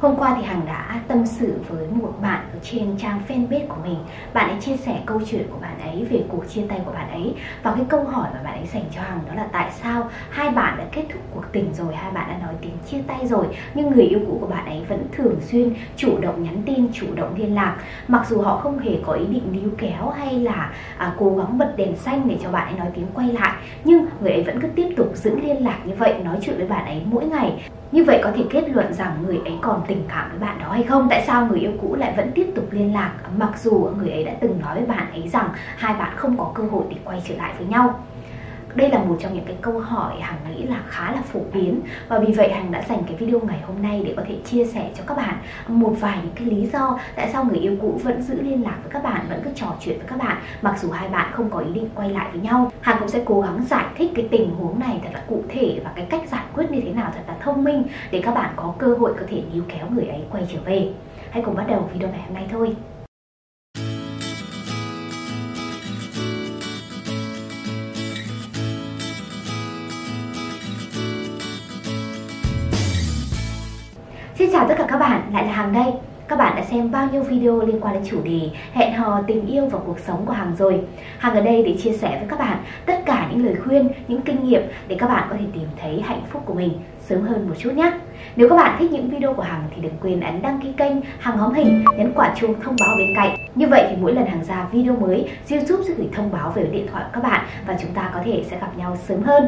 Hôm 0.00 0.16
qua 0.16 0.34
thì 0.36 0.42
Hằng 0.42 0.66
đã 0.66 1.00
tâm 1.08 1.26
sự 1.26 1.54
với 1.68 1.86
một 1.90 2.12
bạn 2.22 2.40
ở 2.52 2.58
trên 2.62 2.96
trang 2.98 3.20
fanpage 3.28 3.66
của 3.68 3.82
mình. 3.84 3.96
Bạn 4.32 4.50
ấy 4.50 4.60
chia 4.60 4.76
sẻ 4.76 5.00
câu 5.06 5.20
chuyện 5.26 5.46
của 5.50 5.58
bạn 5.60 5.80
ấy 5.80 6.04
về 6.10 6.24
cuộc 6.28 6.44
chia 6.48 6.62
tay 6.68 6.80
của 6.84 6.92
bạn 6.92 7.10
ấy. 7.10 7.34
Và 7.62 7.72
cái 7.74 7.84
câu 7.88 8.04
hỏi 8.04 8.28
mà 8.34 8.40
bạn 8.44 8.54
ấy 8.54 8.66
dành 8.66 8.84
cho 8.94 9.00
Hằng 9.02 9.20
đó 9.28 9.34
là 9.34 9.48
tại 9.52 9.70
sao 9.82 10.10
hai 10.30 10.50
bạn 10.50 10.78
đã 10.78 10.84
kết 10.92 11.04
thúc 11.12 11.22
cuộc 11.34 11.44
tình 11.52 11.74
rồi 11.74 11.94
Hai 11.94 12.12
bạn 12.12 12.28
đã 12.28 12.46
nói 12.46 12.54
tiếng 12.60 12.78
chia 12.86 12.98
tay 13.06 13.26
rồi 13.26 13.46
Nhưng 13.74 13.90
người 13.90 14.04
yêu 14.04 14.20
cũ 14.26 14.38
của 14.40 14.46
bạn 14.46 14.66
ấy 14.66 14.84
vẫn 14.88 15.06
thường 15.12 15.36
xuyên 15.40 15.74
chủ 15.96 16.18
động 16.20 16.42
nhắn 16.42 16.62
tin, 16.66 16.92
chủ 16.92 17.06
động 17.14 17.34
liên 17.36 17.54
lạc. 17.54 17.76
Mặc 18.08 18.26
dù 18.28 18.40
họ 18.40 18.56
không 18.56 18.78
hề 18.78 18.98
có 19.06 19.12
ý 19.12 19.26
định 19.26 19.52
níu 19.52 19.70
kéo 19.78 20.10
hay 20.18 20.40
là 20.40 20.72
à, 20.96 21.14
cố 21.18 21.36
gắng 21.36 21.58
bật 21.58 21.72
đèn 21.76 21.96
xanh 21.96 22.28
để 22.28 22.36
cho 22.42 22.50
bạn 22.50 22.68
ấy 22.68 22.78
nói 22.78 22.88
tiếng 22.94 23.06
quay 23.14 23.26
lại 23.26 23.52
Nhưng 23.84 24.06
người 24.20 24.32
ấy 24.32 24.42
vẫn 24.42 24.60
cứ 24.60 24.68
tiếp 24.68 24.88
tục 24.96 25.12
giữ 25.14 25.40
liên 25.40 25.64
lạc 25.64 25.78
như 25.84 25.94
vậy 25.94 26.14
Nói 26.24 26.36
chuyện 26.42 26.56
với 26.56 26.66
bạn 26.66 26.84
ấy 26.86 27.02
mỗi 27.10 27.24
ngày 27.24 27.52
như 27.90 28.04
vậy 28.04 28.20
có 28.24 28.32
thể 28.34 28.46
kết 28.50 28.68
luận 28.70 28.92
rằng 28.94 29.22
người 29.22 29.42
ấy 29.44 29.58
còn 29.62 29.84
tình 29.88 30.04
cảm 30.08 30.30
với 30.30 30.38
bạn 30.38 30.58
đó 30.58 30.70
hay 30.70 30.82
không? 30.82 31.08
Tại 31.10 31.24
sao 31.26 31.46
người 31.46 31.60
yêu 31.60 31.72
cũ 31.80 31.94
lại 31.94 32.14
vẫn 32.16 32.32
tiếp 32.34 32.52
tục 32.54 32.68
liên 32.70 32.92
lạc 32.94 33.14
mặc 33.36 33.52
dù 33.58 33.90
người 33.98 34.10
ấy 34.10 34.24
đã 34.24 34.32
từng 34.40 34.58
nói 34.60 34.74
với 34.74 34.86
bạn 34.86 35.12
ấy 35.12 35.28
rằng 35.28 35.50
hai 35.76 35.94
bạn 35.94 36.12
không 36.16 36.38
có 36.38 36.52
cơ 36.54 36.62
hội 36.64 36.86
để 36.90 36.96
quay 37.04 37.22
trở 37.24 37.34
lại 37.34 37.54
với 37.58 37.66
nhau? 37.66 38.04
Đây 38.74 38.90
là 38.90 38.98
một 38.98 39.16
trong 39.20 39.34
những 39.34 39.44
cái 39.44 39.56
câu 39.60 39.78
hỏi 39.78 40.20
hằng 40.20 40.38
nghĩ 40.48 40.62
là 40.62 40.82
khá 40.86 41.12
là 41.12 41.22
phổ 41.22 41.40
biến. 41.52 41.80
Và 42.08 42.18
vì 42.18 42.32
vậy 42.32 42.52
hằng 42.52 42.70
đã 42.70 42.82
dành 42.88 43.02
cái 43.06 43.16
video 43.16 43.40
ngày 43.40 43.60
hôm 43.66 43.82
nay 43.82 44.02
để 44.06 44.14
có 44.16 44.22
thể 44.28 44.36
chia 44.44 44.64
sẻ 44.64 44.90
cho 44.94 45.04
các 45.06 45.16
bạn 45.16 45.36
một 45.68 45.94
vài 46.00 46.18
những 46.22 46.32
cái 46.34 46.46
lý 46.46 46.66
do 46.66 46.98
tại 47.16 47.30
sao 47.32 47.44
người 47.44 47.58
yêu 47.58 47.76
cũ 47.80 48.00
vẫn 48.04 48.22
giữ 48.22 48.42
liên 48.42 48.62
lạc 48.62 48.76
với 48.82 48.92
các 48.92 49.02
bạn, 49.02 49.26
vẫn 49.28 49.40
cứ 49.44 49.50
trò 49.54 49.66
chuyện 49.80 49.98
với 49.98 50.06
các 50.06 50.18
bạn, 50.18 50.36
mặc 50.62 50.78
dù 50.80 50.90
hai 50.90 51.08
bạn 51.08 51.32
không 51.32 51.50
có 51.50 51.58
ý 51.58 51.72
định 51.72 51.88
quay 51.94 52.10
lại 52.10 52.28
với 52.32 52.40
nhau. 52.40 52.72
Hằng 52.80 52.96
cũng 52.98 53.08
sẽ 53.08 53.22
cố 53.24 53.40
gắng 53.40 53.64
giải 53.64 53.86
thích 53.96 54.12
cái 54.14 54.28
tình 54.30 54.50
huống 54.50 54.78
này 54.78 55.00
thật 55.02 55.10
là 55.12 55.22
cụ 55.28 55.42
thể 55.48 55.80
và 55.84 55.92
cái 55.94 56.06
cách 56.10 56.22
giải 56.30 56.44
quyết 56.54 56.70
như 56.70 56.80
thế 56.80 56.92
nào 56.92 57.10
thật 57.14 57.22
là 57.26 57.34
thông 57.40 57.64
minh 57.64 57.82
để 58.10 58.22
các 58.24 58.34
bạn 58.34 58.50
có 58.56 58.74
cơ 58.78 58.94
hội 58.94 59.12
có 59.20 59.26
thể 59.28 59.42
níu 59.52 59.62
kéo 59.68 59.90
người 59.90 60.06
ấy 60.06 60.20
quay 60.30 60.46
trở 60.52 60.58
về. 60.64 60.88
Hãy 61.30 61.42
cùng 61.42 61.56
bắt 61.56 61.64
đầu 61.68 61.90
video 61.92 62.08
ngày 62.08 62.20
hôm 62.26 62.34
nay 62.34 62.46
thôi. 62.50 62.76
Xin 74.48 74.54
chào 74.54 74.68
tất 74.68 74.74
cả 74.78 74.86
các 74.88 74.98
bạn, 74.98 75.22
lại 75.32 75.46
là 75.46 75.52
Hằng 75.52 75.72
đây. 75.72 75.92
Các 76.28 76.38
bạn 76.38 76.56
đã 76.56 76.62
xem 76.62 76.90
bao 76.90 77.08
nhiêu 77.12 77.22
video 77.22 77.60
liên 77.60 77.80
quan 77.80 77.94
đến 77.94 78.02
chủ 78.10 78.22
đề 78.24 78.50
hẹn 78.72 78.92
hò, 78.92 79.20
tình 79.26 79.46
yêu 79.46 79.66
và 79.66 79.78
cuộc 79.86 79.98
sống 79.98 80.26
của 80.26 80.32
Hằng 80.32 80.56
rồi. 80.58 80.80
Hằng 81.18 81.34
ở 81.34 81.40
đây 81.40 81.62
để 81.62 81.76
chia 81.82 81.92
sẻ 81.92 82.16
với 82.18 82.28
các 82.28 82.38
bạn 82.38 82.58
tất 82.86 83.02
cả 83.06 83.28
những 83.30 83.46
lời 83.46 83.56
khuyên, 83.64 83.88
những 84.08 84.20
kinh 84.20 84.44
nghiệm 84.44 84.62
để 84.88 84.96
các 84.98 85.08
bạn 85.08 85.26
có 85.30 85.36
thể 85.38 85.44
tìm 85.52 85.68
thấy 85.80 86.00
hạnh 86.00 86.22
phúc 86.30 86.42
của 86.46 86.54
mình 86.54 86.72
sớm 87.00 87.22
hơn 87.22 87.48
một 87.48 87.54
chút 87.58 87.70
nhé. 87.74 87.92
Nếu 88.36 88.48
các 88.48 88.56
bạn 88.56 88.76
thích 88.78 88.92
những 88.92 89.10
video 89.10 89.34
của 89.34 89.42
Hằng 89.42 89.62
thì 89.74 89.82
đừng 89.82 89.94
quên 90.02 90.20
ấn 90.20 90.42
đăng 90.42 90.60
ký 90.62 90.72
kênh 90.72 90.94
Hằng 91.18 91.38
hóm 91.38 91.54
hình, 91.54 91.84
nhấn 91.98 92.12
quả 92.14 92.34
chuông 92.40 92.54
thông 92.62 92.76
báo 92.80 92.96
bên 92.98 93.14
cạnh. 93.16 93.47
Như 93.58 93.66
vậy 93.68 93.86
thì 93.90 93.96
mỗi 94.00 94.14
lần 94.14 94.26
hàng 94.26 94.44
ra 94.44 94.66
video 94.72 94.96
mới, 94.96 95.30
YouTube 95.50 95.84
sẽ 95.84 95.94
gửi 95.94 96.08
thông 96.12 96.32
báo 96.32 96.52
về 96.54 96.62
điện 96.72 96.86
thoại 96.92 97.04
của 97.04 97.10
các 97.12 97.30
bạn 97.30 97.46
và 97.66 97.76
chúng 97.80 97.92
ta 97.92 98.10
có 98.14 98.20
thể 98.24 98.44
sẽ 98.50 98.58
gặp 98.60 98.76
nhau 98.76 98.96
sớm 99.08 99.22
hơn. 99.22 99.46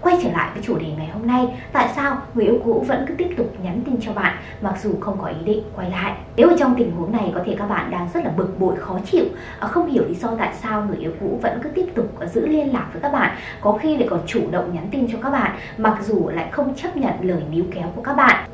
Quay 0.00 0.16
trở 0.22 0.30
lại 0.30 0.50
với 0.54 0.62
chủ 0.62 0.78
đề 0.78 0.86
ngày 0.96 1.08
hôm 1.12 1.26
nay, 1.26 1.46
tại 1.72 1.88
sao 1.96 2.16
người 2.34 2.44
yêu 2.44 2.58
cũ 2.64 2.84
vẫn 2.88 3.04
cứ 3.08 3.14
tiếp 3.14 3.28
tục 3.36 3.54
nhắn 3.62 3.80
tin 3.86 3.94
cho 4.00 4.12
bạn 4.12 4.36
mặc 4.60 4.74
dù 4.82 4.90
không 5.00 5.18
có 5.22 5.26
ý 5.26 5.36
định 5.44 5.62
quay 5.76 5.90
lại? 5.90 6.16
Nếu 6.36 6.48
ở 6.48 6.56
trong 6.58 6.74
tình 6.78 6.92
huống 6.92 7.12
này 7.12 7.32
có 7.34 7.40
thể 7.46 7.56
các 7.58 7.66
bạn 7.66 7.90
đang 7.90 8.08
rất 8.14 8.24
là 8.24 8.30
bực 8.36 8.60
bội 8.60 8.76
khó 8.76 8.98
chịu 9.04 9.24
à, 9.60 9.68
không 9.68 9.90
hiểu 9.90 10.04
lý 10.08 10.14
do 10.14 10.28
tại 10.38 10.52
sao 10.62 10.84
người 10.88 10.96
yêu 10.96 11.12
cũ 11.20 11.38
vẫn 11.42 11.58
cứ 11.62 11.68
tiếp 11.68 11.86
tục 11.94 12.20
à, 12.20 12.26
giữ 12.26 12.46
liên 12.46 12.72
lạc 12.72 12.86
với 12.92 13.02
các 13.02 13.12
bạn. 13.12 13.36
Có 13.60 13.78
khi 13.82 13.96
lại 13.96 14.08
còn 14.10 14.20
chủ 14.26 14.40
động 14.50 14.74
nhắn 14.74 14.88
tin 14.90 15.12
cho 15.12 15.18
các 15.22 15.30
bạn 15.30 15.56
mặc 15.78 15.98
dù 16.02 16.28
lại 16.28 16.48
không 16.50 16.74
chấp 16.74 16.96
nhận 16.96 17.14
lời 17.20 17.42
níu 17.50 17.64
kéo 17.74 17.92
của 17.94 18.02
các 18.02 18.14
bạn 18.14 18.51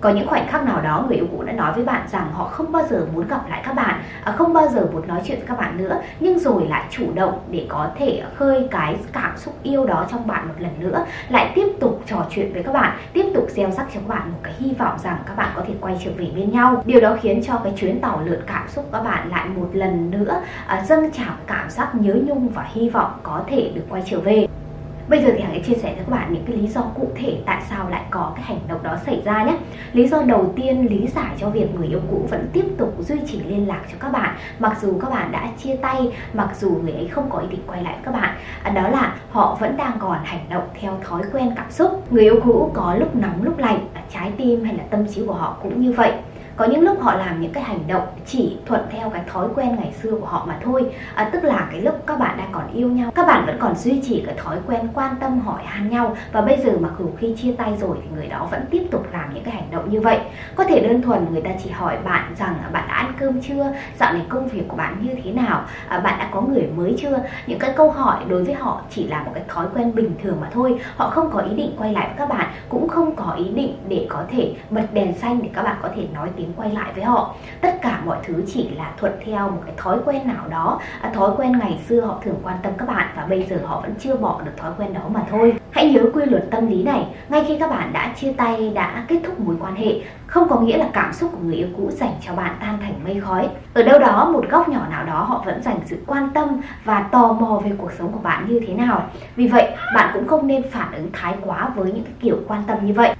có 0.00 0.10
những 0.10 0.28
khoảnh 0.28 0.48
khắc 0.48 0.64
nào 0.64 0.80
đó 0.80 1.04
người 1.08 1.16
yêu 1.16 1.26
cũ 1.30 1.42
đã 1.42 1.52
nói 1.52 1.72
với 1.72 1.84
bạn 1.84 2.08
rằng 2.08 2.32
họ 2.32 2.44
không 2.44 2.72
bao 2.72 2.86
giờ 2.90 3.06
muốn 3.14 3.28
gặp 3.28 3.40
lại 3.48 3.62
các 3.64 3.72
bạn 3.72 4.00
à, 4.24 4.32
không 4.32 4.52
bao 4.52 4.68
giờ 4.68 4.86
muốn 4.92 5.08
nói 5.08 5.20
chuyện 5.24 5.38
với 5.38 5.46
các 5.46 5.58
bạn 5.58 5.76
nữa, 5.76 6.00
nhưng 6.20 6.38
rồi 6.38 6.66
lại 6.68 6.84
chủ 6.90 7.06
động 7.14 7.38
để 7.50 7.66
có 7.68 7.88
thể 7.98 8.22
khơi 8.34 8.68
cái 8.70 8.96
cảm 9.12 9.36
xúc 9.36 9.54
yêu 9.62 9.86
đó 9.86 10.06
trong 10.10 10.26
bạn 10.26 10.48
một 10.48 10.54
lần 10.58 10.72
nữa, 10.78 11.04
lại 11.28 11.52
tiếp 11.54 11.66
tục 11.80 12.02
trò 12.06 12.26
chuyện 12.30 12.52
với 12.52 12.62
các 12.62 12.72
bạn, 12.72 12.98
tiếp 13.12 13.24
tục 13.34 13.46
gieo 13.48 13.70
rắc 13.70 13.86
cho 13.94 14.00
các 14.00 14.08
bạn 14.08 14.32
một 14.32 14.38
cái 14.42 14.52
hy 14.58 14.72
vọng 14.78 14.98
rằng 15.02 15.16
các 15.26 15.36
bạn 15.36 15.48
có 15.56 15.62
thể 15.66 15.74
quay 15.80 16.00
trở 16.04 16.10
về 16.16 16.30
bên 16.36 16.50
nhau. 16.50 16.82
Điều 16.86 17.00
đó 17.00 17.16
khiến 17.20 17.42
cho 17.46 17.60
cái 17.64 17.72
chuyến 17.76 18.00
tàu 18.00 18.20
lượn 18.24 18.40
cảm 18.46 18.68
xúc 18.68 18.88
các 18.92 19.00
bạn 19.00 19.30
lại 19.30 19.48
một 19.48 19.68
lần 19.72 20.10
nữa 20.10 20.40
à, 20.66 20.84
dâng 20.84 21.10
trào 21.10 21.34
cảm 21.46 21.70
giác 21.70 21.94
nhớ 21.94 22.14
nhung 22.26 22.48
và 22.48 22.66
hy 22.72 22.88
vọng 22.88 23.10
có 23.22 23.42
thể 23.46 23.70
được 23.74 23.84
quay 23.88 24.02
trở 24.06 24.20
về. 24.20 24.46
Bây 25.10 25.22
giờ 25.22 25.30
thì 25.36 25.40
Hằng 25.40 25.52
sẽ 25.54 25.60
chia 25.60 25.74
sẻ 25.74 25.94
cho 25.96 26.02
các 26.06 26.10
bạn 26.10 26.32
những 26.32 26.44
cái 26.46 26.56
lý 26.56 26.68
do 26.68 26.80
cụ 26.80 27.08
thể 27.14 27.38
tại 27.46 27.62
sao 27.70 27.88
lại 27.88 28.02
có 28.10 28.32
cái 28.36 28.44
hành 28.44 28.58
động 28.68 28.82
đó 28.82 28.96
xảy 29.06 29.22
ra 29.24 29.44
nhé. 29.44 29.56
Lý 29.92 30.08
do 30.08 30.22
đầu 30.22 30.52
tiên 30.56 30.86
lý 30.90 31.06
giải 31.06 31.34
cho 31.38 31.50
việc 31.50 31.74
người 31.74 31.86
yêu 31.88 32.00
cũ 32.10 32.26
vẫn 32.30 32.48
tiếp 32.52 32.64
tục 32.78 32.94
duy 32.98 33.16
trì 33.26 33.40
liên 33.42 33.68
lạc 33.68 33.80
cho 33.92 33.96
các 34.00 34.12
bạn 34.12 34.36
mặc 34.58 34.78
dù 34.82 34.98
các 35.00 35.10
bạn 35.10 35.32
đã 35.32 35.48
chia 35.58 35.76
tay, 35.76 36.12
mặc 36.32 36.50
dù 36.60 36.70
người 36.70 36.92
ấy 36.92 37.08
không 37.08 37.30
có 37.30 37.38
ý 37.38 37.46
định 37.50 37.60
quay 37.66 37.82
lại 37.82 37.92
với 37.94 38.02
các 38.04 38.20
bạn. 38.20 38.36
À, 38.62 38.70
đó 38.70 38.88
là 38.88 39.16
họ 39.30 39.56
vẫn 39.60 39.76
đang 39.76 39.98
còn 39.98 40.18
hành 40.24 40.44
động 40.50 40.68
theo 40.80 40.98
thói 41.04 41.22
quen 41.32 41.52
cảm 41.56 41.70
xúc. 41.70 42.12
Người 42.12 42.22
yêu 42.22 42.40
cũ 42.44 42.70
có 42.74 42.94
lúc 42.94 43.16
nóng 43.16 43.42
lúc 43.42 43.58
lạnh, 43.58 43.86
à, 43.94 44.02
trái 44.14 44.32
tim 44.36 44.64
hay 44.64 44.74
là 44.74 44.84
tâm 44.90 45.06
trí 45.14 45.26
của 45.26 45.34
họ 45.34 45.56
cũng 45.62 45.80
như 45.80 45.92
vậy 45.92 46.12
có 46.60 46.66
những 46.66 46.82
lúc 46.82 47.00
họ 47.00 47.14
làm 47.14 47.40
những 47.40 47.52
cái 47.52 47.64
hành 47.64 47.80
động 47.88 48.02
chỉ 48.26 48.56
thuận 48.66 48.80
theo 48.90 49.10
cái 49.10 49.22
thói 49.26 49.48
quen 49.54 49.76
ngày 49.76 49.92
xưa 50.02 50.10
của 50.10 50.26
họ 50.26 50.44
mà 50.48 50.58
thôi. 50.64 50.94
À, 51.14 51.30
tức 51.32 51.44
là 51.44 51.68
cái 51.70 51.80
lúc 51.80 51.94
các 52.06 52.18
bạn 52.18 52.36
đang 52.38 52.48
còn 52.52 52.72
yêu 52.72 52.88
nhau 52.88 53.10
các 53.14 53.26
bạn 53.26 53.46
vẫn 53.46 53.56
còn 53.60 53.76
duy 53.76 54.02
trì 54.02 54.22
cái 54.26 54.34
thói 54.34 54.58
quen 54.66 54.88
quan 54.94 55.16
tâm 55.20 55.40
hỏi 55.40 55.62
han 55.64 55.90
nhau. 55.90 56.16
Và 56.32 56.40
bây 56.40 56.58
giờ 56.64 56.72
mặc 56.80 56.90
dù 56.98 57.06
khi 57.18 57.34
chia 57.36 57.52
tay 57.52 57.76
rồi 57.80 57.96
thì 58.02 58.08
người 58.14 58.26
đó 58.26 58.48
vẫn 58.50 58.64
tiếp 58.70 58.86
tục 58.90 59.06
làm 59.12 59.34
những 59.34 59.44
cái 59.44 59.54
hành 59.54 59.70
động 59.70 59.90
như 59.90 60.00
vậy. 60.00 60.20
Có 60.54 60.64
thể 60.64 60.80
đơn 60.80 61.02
thuần 61.02 61.26
người 61.30 61.42
ta 61.42 61.50
chỉ 61.64 61.70
hỏi 61.70 61.98
bạn 62.04 62.34
rằng 62.38 62.54
à, 62.62 62.68
bạn 62.72 62.88
đã 62.88 62.94
ăn 62.94 63.12
cơm 63.18 63.40
chưa? 63.40 63.66
Dạo 63.98 64.12
này 64.12 64.22
công 64.28 64.48
việc 64.48 64.68
của 64.68 64.76
bạn 64.76 64.96
như 65.02 65.14
thế 65.24 65.32
nào? 65.32 65.64
À, 65.88 66.00
bạn 66.00 66.18
đã 66.18 66.28
có 66.32 66.40
người 66.40 66.68
mới 66.76 66.96
chưa? 67.02 67.18
Những 67.46 67.58
cái 67.58 67.72
câu 67.76 67.90
hỏi 67.90 68.24
đối 68.28 68.44
với 68.44 68.54
họ 68.54 68.82
chỉ 68.90 69.06
là 69.06 69.22
một 69.22 69.30
cái 69.34 69.44
thói 69.48 69.66
quen 69.74 69.94
bình 69.94 70.14
thường 70.22 70.36
mà 70.40 70.48
thôi. 70.52 70.80
Họ 70.96 71.10
không 71.10 71.30
có 71.30 71.40
ý 71.40 71.54
định 71.54 71.74
quay 71.78 71.92
lại 71.92 72.06
với 72.08 72.16
các 72.18 72.28
bạn 72.28 72.46
cũng 72.68 72.88
không 72.88 73.16
có 73.16 73.32
ý 73.32 73.48
định 73.48 73.76
để 73.88 74.06
có 74.08 74.24
thể 74.30 74.54
bật 74.70 74.86
đèn 74.92 75.14
xanh 75.14 75.42
để 75.42 75.50
các 75.54 75.62
bạn 75.62 75.76
có 75.82 75.88
thể 75.96 76.06
nói 76.14 76.28
tiếng 76.36 76.49
quay 76.56 76.70
lại 76.70 76.92
với 76.94 77.04
họ. 77.04 77.34
Tất 77.60 77.82
cả 77.82 78.00
mọi 78.04 78.18
thứ 78.24 78.42
chỉ 78.46 78.68
là 78.68 78.92
thuận 78.96 79.12
theo 79.24 79.50
một 79.50 79.62
cái 79.66 79.74
thói 79.76 79.98
quen 80.04 80.28
nào 80.28 80.48
đó 80.48 80.80
à, 81.00 81.10
thói 81.14 81.30
quen 81.36 81.58
ngày 81.58 81.80
xưa 81.88 82.00
họ 82.00 82.18
thường 82.24 82.40
quan 82.42 82.56
tâm 82.62 82.72
các 82.78 82.88
bạn 82.88 83.08
và 83.16 83.26
bây 83.26 83.42
giờ 83.42 83.56
họ 83.64 83.80
vẫn 83.80 83.94
chưa 83.98 84.16
bỏ 84.16 84.40
được 84.44 84.52
thói 84.56 84.72
quen 84.78 84.94
đó 84.94 85.00
mà 85.08 85.22
thôi. 85.30 85.54
Hãy 85.70 85.92
nhớ 85.92 86.02
quy 86.14 86.24
luật 86.24 86.44
tâm 86.50 86.66
lý 86.66 86.82
này 86.82 87.06
ngay 87.28 87.44
khi 87.48 87.58
các 87.58 87.70
bạn 87.70 87.92
đã 87.92 88.12
chia 88.16 88.32
tay 88.32 88.72
đã 88.74 89.04
kết 89.08 89.20
thúc 89.24 89.40
mối 89.40 89.56
quan 89.60 89.74
hệ 89.74 90.00
không 90.26 90.48
có 90.48 90.60
nghĩa 90.60 90.76
là 90.76 90.88
cảm 90.92 91.12
xúc 91.12 91.30
của 91.32 91.38
người 91.42 91.54
yêu 91.54 91.68
cũ 91.76 91.90
dành 91.90 92.12
cho 92.26 92.34
bạn 92.34 92.56
tan 92.60 92.78
thành 92.80 92.94
mây 93.04 93.20
khói. 93.20 93.48
Ở 93.74 93.82
đâu 93.82 93.98
đó 93.98 94.30
một 94.32 94.44
góc 94.50 94.68
nhỏ 94.68 94.86
nào 94.90 95.06
đó 95.06 95.22
họ 95.22 95.42
vẫn 95.46 95.62
dành 95.62 95.78
sự 95.86 95.96
quan 96.06 96.30
tâm 96.34 96.60
và 96.84 97.00
tò 97.00 97.32
mò 97.32 97.60
về 97.64 97.72
cuộc 97.78 97.92
sống 97.98 98.12
của 98.12 98.18
bạn 98.18 98.46
như 98.48 98.60
thế 98.66 98.74
nào. 98.74 99.08
Vì 99.36 99.48
vậy 99.48 99.70
bạn 99.94 100.10
cũng 100.14 100.26
không 100.26 100.46
nên 100.46 100.70
phản 100.70 100.92
ứng 100.92 101.10
thái 101.12 101.34
quá 101.44 101.70
với 101.76 101.92
những 101.92 102.04
cái 102.04 102.12
kiểu 102.20 102.36
quan 102.48 102.62
tâm 102.66 102.86
như 102.86 102.92
vậy 102.92 103.14